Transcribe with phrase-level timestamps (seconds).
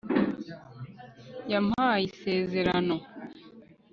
[1.51, 2.95] yampaye isezerano